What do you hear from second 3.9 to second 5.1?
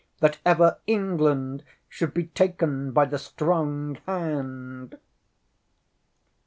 hand!